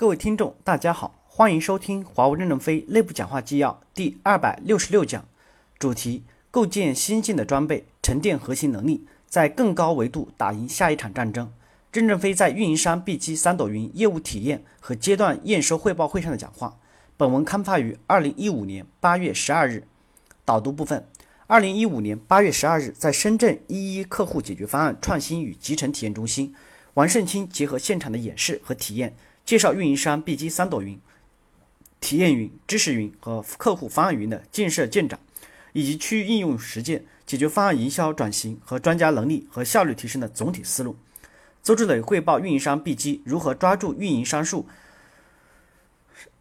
[0.00, 5.26] 各位听众，大家好，欢迎收听华为任正非内部讲话纪要第二百六十六讲，
[5.76, 11.52] 主题：构建先进的装备，沉淀核心能力，在更高维度打赢下一场战争。
[11.92, 16.78] 任正非在运营商 B 机三朵云业务体验和阶段验收汇报会上的讲话。
[17.16, 19.82] 本文刊发于二零一五年八月十二日。
[20.44, 21.04] 导读部分：
[21.48, 26.54] 二零一五年八月十二日，在深圳一一客户解决方案创新与集成体验中心，
[26.94, 29.16] 王胜清结合现场的演示和体验。
[29.48, 31.00] 介绍运营商 B 机三朵云、
[32.00, 35.18] 体验云、知识云和客户方案云的建设建长，
[35.72, 40.98] 以及区域应用实践、解决方案营销转型和专家能力和效率提升的总体思路。
[41.62, 44.66] 周志磊汇报运营商 B 机如何抓住运营商数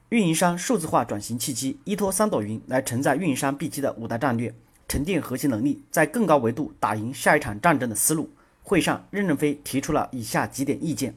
[0.10, 4.54] 运营商数字化转型契机，依托三朵云来承载运营商 B 机的五大战略，
[4.90, 8.30] 沉淀核心能力，在更高维度打赢下一场战争的思路。
[8.64, 11.16] 会上，任正非提出了以下几点意见。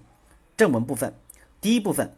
[0.56, 1.12] 正文部分。
[1.60, 2.14] 第一部分，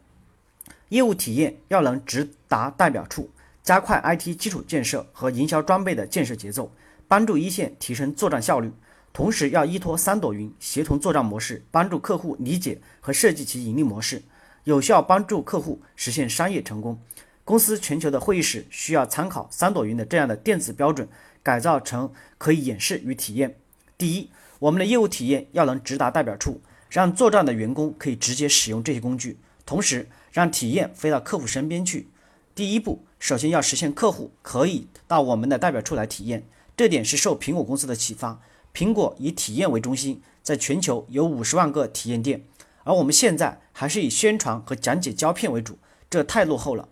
[0.87, 3.29] 业务体验要能直达代表处，
[3.61, 6.71] 加快 IT 基础建设和营销装备的建设节奏，
[7.09, 8.71] 帮助一线提升作战效率。
[9.11, 14.23] 同时，要依托三朵云协同作战模式，帮助客户理解和设计其盈利模式，
[14.63, 16.97] 有效帮助客户实现商业成功。
[17.43, 21.09] 公司全球的会议室需要参考三朵云的这样的电子标准，
[21.43, 23.57] 改造成可以演示与体验。
[23.97, 26.61] 第一，我们的业务体验要能直达代表处。
[26.93, 32.07] 让做账的员工可以直接使用这些工具，同时让体验飞到客户身边去。
[32.53, 36.45] 第一步，首先要实现客户可以到我们的代表处来体验，
[36.77, 38.39] 这点是受苹果公司的启发。
[38.75, 42.45] 苹果以体验为中心，在全球有五十万个体验店，
[42.83, 45.79] 而我们现在还是以宣传和讲解胶片为主，
[46.11, 46.87] 这太落后了。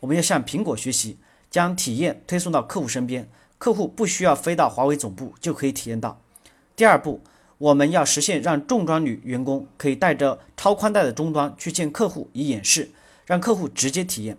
[0.00, 1.18] 我们要向苹果学习，
[1.50, 6.22] 将体验推送到客户身边，客户不需要飞到华为总部就可以体验到。
[6.74, 7.20] 第二步。
[7.62, 12.90] 我们要实现让重装女员工可以带着超宽带的终端去见客户以演示，
[13.24, 14.36] 让客户直接体验。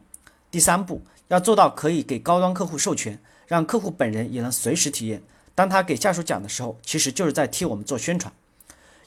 [0.52, 5.23] 第三步，要做到可以给高端客户授权，让客户本人也能随时体验。
[5.55, 8.33] 当他给下属讲的时候，其实就是在替我们做宣传。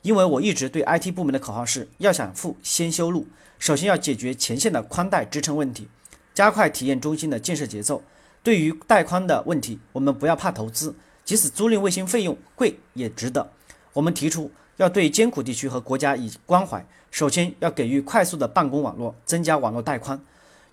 [0.00, 3.26] 因为我一直对 IT 部门的口号是要想富先修路，
[3.58, 5.88] 首先要解决前线的宽带支撑问题，
[6.32, 8.02] 加快体验中心的建设节奏。
[8.42, 13.52] 对于带宽的问题，我们不要怕投资，即使租赁卫星费用贵也值得。
[13.96, 20.20] 我们提出要对艰苦地区和国家以关怀，首先要给予快速的办公网络，增加网络带宽，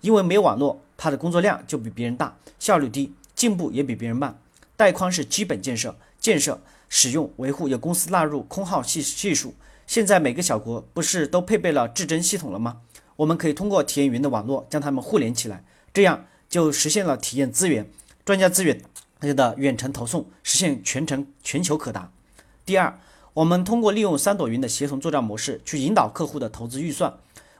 [0.02, 4.38] 因为没有网络，他的工作量就比别人大，效率低，进步也比别人慢。
[4.76, 9.54] 带宽是基本建设，建设、使用、维护由公司纳入空号系系数。
[9.86, 12.82] 现在每个小国不是都配备了至臻系统了吗？
[13.16, 15.64] 我们可以通过体验云的网络将它们互联起来，
[15.94, 17.90] 这样就实现了体验资源、
[18.22, 18.78] 专家资源
[19.20, 22.10] 的远程投送，实现全程全球可达。
[22.66, 22.94] 第二。
[23.34, 27.12] 我们通过利用三朵云的协同作战模式去引导客户的投资预算。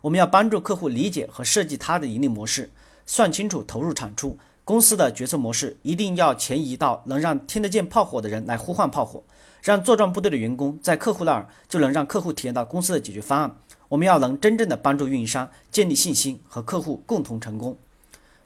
[0.02, 2.70] 我们要帮助客户理解和设计他的盈利模式，
[3.06, 4.38] 算清楚投入产出。
[4.62, 9.24] 公司的决策模式一定要前移到能让听得见炮火的人来呼唤炮火，
[9.62, 13.56] 让作战部队的员工在客户那儿就能让客户体验到公司的解决方案。
[13.88, 17.76] 我们要能真正的帮助运营商建立信心和客户共同成功。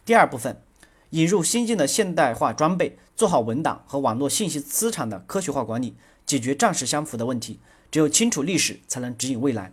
[0.06, 0.62] 第二部分，
[1.10, 5.94] 引入先进的现代化装备，做好文档和网络信息资产的科学化管理。
[6.28, 7.58] 解决战时相符的问题，
[7.90, 9.72] 只有清楚历史，才能指引未来。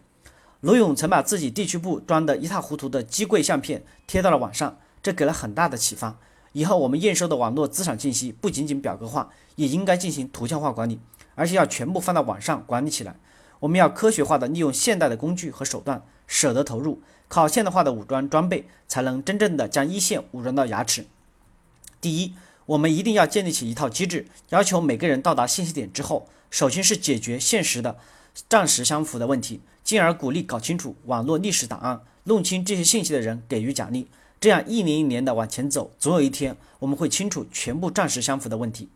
[0.61, 6.17] 罗勇曾把自己地区部装得一塌糊涂的机柜相片贴到了网上，这给了很大的启发。
[6.53, 10.97] 以后我们验收的网络资产信息不仅仅表格化，也应该进行图像化管理，
[11.35, 13.17] 而且要全部放到网上管理起来。
[13.59, 21.05] 我们要科学化的利用现代的工具和手段，舍得投入，靠现代化的武装装备，才能真正的将一线武装到牙齿。
[21.99, 22.33] 第一，
[22.67, 26.29] 我们一定要建立起一套机制，要求每个人到达信息点之后。
[26.55, 27.97] 首先是解决现实的
[28.47, 34.07] 暂时相符的问题，进而鼓励搞清楚网络历史档案，弄清这些信息的人给予奖励，
[34.39, 38.87] 这样一年一年的往前走，总有一天我们会清楚全部暂时相符的问题。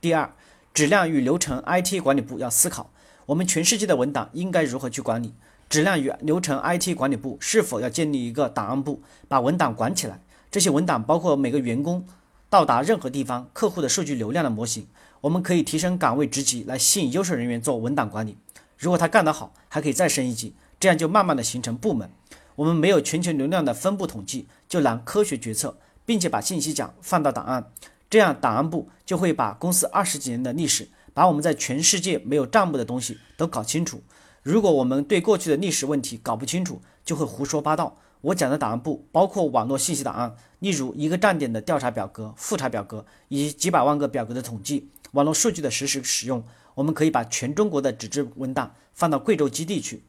[0.00, 0.32] 第二，
[0.72, 2.88] 质量与流程 IT 管理部要思考，
[3.26, 5.34] 我们全世界的文档应该如何去管理？
[5.68, 10.22] 质量与流程 IT 管理部是否要建立一个档案部，把文档管起来？
[10.50, 12.06] 这些文档包括每个员工
[12.48, 14.86] 到达任何地方客户的数据流量的模型。
[15.22, 18.36] 我们可以提升岗位职级来吸引优秀人员做文档管理，
[18.76, 22.10] 如果他干得好，还可以再升一级，这样就慢慢的形成部门。
[22.56, 27.70] 我们没有全球流量的分布统计，就难科学决策，并且把信息讲放到档案，
[28.10, 34.02] 这样档案部就会把公司二十几年的历史，把我们在全世界没有账目的东西都搞清楚。
[34.42, 37.96] 如果我们对过去的历史问题搞不清楚，就会胡说八道。
[38.22, 44.90] 我讲的档案部包括网络信息档案，例如一个站点的调查表格、复查表格以及几百万个表格的统计。
[45.12, 46.42] 网络数据的实时使用，
[46.74, 50.02] 我们可以把全中国的纸质文档放到贵州基地去。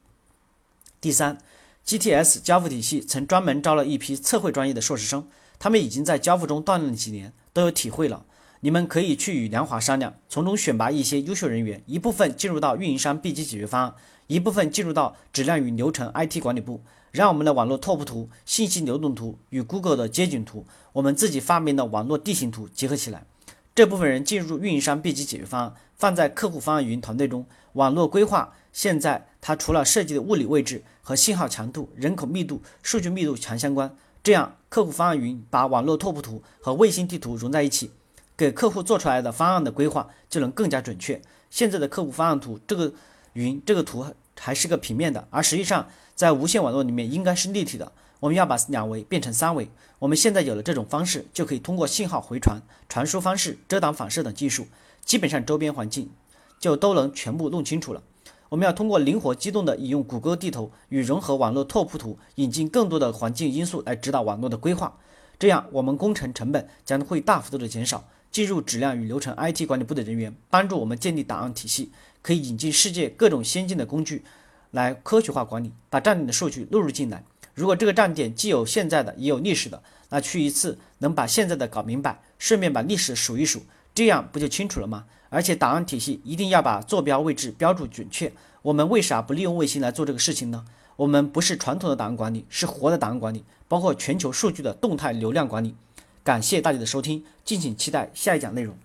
[1.02, 1.38] 第三
[1.86, 5.28] ，GTS 交付体系曾专门招了一批测绘专业的硕士生，
[5.60, 8.26] 他们已经在交付中锻炼了几年，都有体会了。
[8.62, 13.96] 你们可以去与梁华商量，从中选拔一些优秀人员，一部分进入到运营商 B 级解决方案，
[14.28, 23.26] 一部分进入到质量与流程 IT 管理部，让我们的网络拓扑图、信息流动图与 Google 的街景图、我们自己发明的网络地形图结合起来。
[23.76, 28.54] 这部分人进入运营商 B 级解决方案，放在客户方案云团队中，网络规划。
[28.72, 37.92] 现在它除了设计的物理位置和信号强度、人口密度、数据密度强相关，这样客户方案云把网络拓扑图和卫星地图融在一起。
[38.36, 41.22] 给客户做出来的方案的规划就能更加准确。
[41.52, 42.94] 现在的客户方案图，这个
[43.34, 44.06] 云这个图
[44.40, 47.92] 还是个平面的，而实际上在无线网络里面应该是立体的。
[48.24, 49.68] 我们要把两维变成三维。
[50.00, 54.66] 我们现在有了这种方式，就可以通过信号回传、传输方式、遮挡反射等技术，
[55.04, 56.10] 基本上周边环境
[56.58, 58.02] 就都能全部弄清楚了。
[58.48, 64.98] 我们要通过灵活机动的引用谷歌地图与融合网络拓扑图，引进更多的环境因素来指导网络的规划，
[65.38, 68.08] 这样我们工程成本将会大幅度的减少。
[68.32, 71.92] 进入质量与流程 IT 管理部的人员，帮助我们建立档案体系，
[72.22, 74.24] 可以引进世界各种先进的工具，
[74.72, 77.26] 来科学化管理，把站点的数据录入进来。
[77.54, 83.64] 如果这个站点既有现在的，也有历史的，那去一次能把现在的搞明白，顺便把历史数一数，
[83.94, 85.06] 这样不就清楚了吗？
[85.30, 88.32] 而且档案体系一定要把坐标位置标注准确。
[88.62, 90.66] 我们为啥不利用卫星来做这个事情呢？
[90.96, 95.76] 我们不是传统的档案管理，是活的档案管理，包括全球数据的动态流量管理。
[96.24, 98.78] 感谢大家的收听，敬请期待下一讲内容。